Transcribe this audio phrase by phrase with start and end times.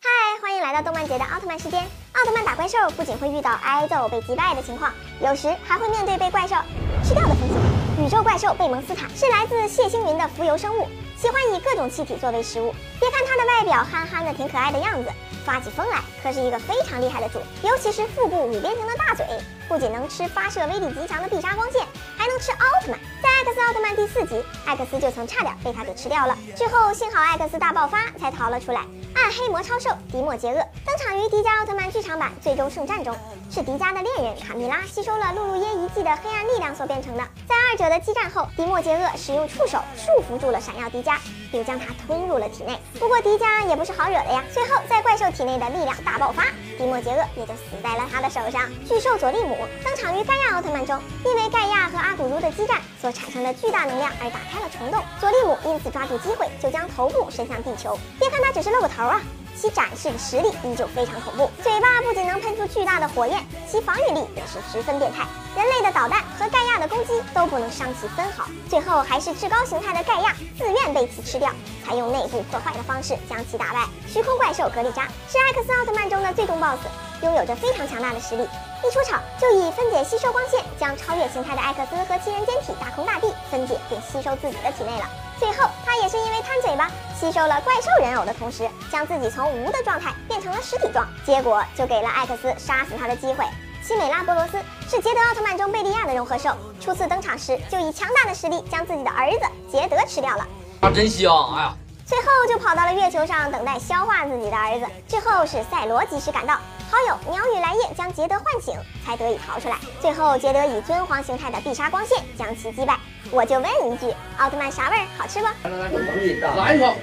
[0.00, 0.08] 嗨，
[0.42, 1.80] 欢迎来到动漫节的奥特曼时间。
[2.12, 6.56] 奥特曼打怪兽不仅会遇到挨揍、被击败的情况，有时还会面对被怪兽
[7.04, 8.04] 吃掉的风险。
[8.04, 12.74] 宇宙怪兽贝蒙斯塔是来自谢星云的浮游生物，喜欢以各种气体作为食物。
[12.98, 15.10] 别看它的外表憨憨的、挺可爱的样子，
[15.48, 19.24] 发起疯来可是一个非常厉害的主，尤其是腹部五边形的大嘴，
[19.66, 21.80] 不仅能吃发射威力极强的必杀光线，
[22.18, 23.00] 还能吃奥特曼。
[23.22, 28.82] 在艾克斯奥特曼第四集，艾克斯就曾差点被他给吃掉了，之后幸好艾克斯大爆发才逃了出来。
[29.14, 33.16] 暗黑魔超兽迪莫杰厄登场于迪迦奥特曼剧场版最终圣战中，
[33.50, 37.22] 是迪迦的恋人卡米拉吸收了露露耶遗迹的黑暗力量所变成的。
[37.48, 41.16] 在二者的激战后，迪莫杰厄使用触手束缚住了闪耀迪迦，
[41.50, 42.78] 并将它吞入了体内。
[42.98, 48.68] 不过迪迦也不是好惹的呀，最后在怪兽体内的力量大爆发，迪莫杰厄也就死在了他的手上。
[48.84, 57.96] 巨兽佐利姆登场于盖亚奥特曼中，因为盖亚和阿古茹的激战所产生的巨大能量而打开了虫洞，佐利姆因此抓住机会就将头部伸向地球。
[58.18, 59.22] 别看他只是露个头啊。
[59.56, 65.26] 其展示的实力依旧非常恐怖，嘴巴不仅能喷出巨大的火焰，其防御力也是十分变态。
[65.56, 71.50] 人类的导弹和盖亚的攻击都不能伤其分毫，最后还是至高形态的盖亚自愿被其吃掉，
[71.84, 73.86] 采用内部破坏的方式将其打败。
[74.06, 76.86] 虚空怪兽格里扎是艾克斯奥特曼中的最终 BOSS，
[77.22, 85.04] 拥有着非常强大的实力，一出场就以分解吸收光线将超越形态的艾克斯和其人间体大空大地分解并吸收自己的体内了。
[85.38, 93.44] 最后，他也是因为贪嘴巴，吸收了怪兽人偶的同时，将自己从无的状态变成了实体状，结果就给了艾克斯杀死他的机会。
[93.82, 100.46] 西美拉波罗斯是捷德奥特曼中贝利亚的融合兽，初次登场时就以强大的实力将自己的儿子捷德吃掉了。
[100.80, 101.32] 啊，真香！
[101.56, 104.86] 哎呀，最后就跑到了月球上等待消化自己的儿子。
[105.06, 106.58] 之后是赛罗及时赶到，
[106.90, 109.76] 好友鸟语来夜将捷德唤醒，才得以逃出来。
[110.00, 112.98] 最后捷德以尊皇形态的必杀光线将其击败。
[113.30, 114.06] 我就问一句，
[114.38, 115.06] 奥特曼啥味儿？
[115.18, 115.46] 好吃不？
[115.68, 116.94] 来一口，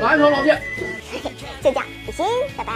[0.00, 0.50] 来一口，老弟。
[1.60, 2.24] 就这样，比心，
[2.56, 2.72] 拜拜。